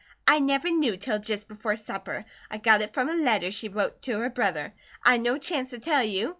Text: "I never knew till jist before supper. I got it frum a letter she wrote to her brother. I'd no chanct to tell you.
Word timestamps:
"I 0.27 0.39
never 0.39 0.71
knew 0.71 0.97
till 0.97 1.19
jist 1.19 1.47
before 1.47 1.75
supper. 1.77 2.25
I 2.49 2.57
got 2.57 2.81
it 2.81 2.91
frum 2.91 3.07
a 3.07 3.13
letter 3.13 3.51
she 3.51 3.69
wrote 3.69 4.01
to 4.01 4.17
her 4.21 4.31
brother. 4.31 4.73
I'd 5.03 5.21
no 5.21 5.37
chanct 5.37 5.69
to 5.73 5.77
tell 5.79 6.01
you. 6.03 6.29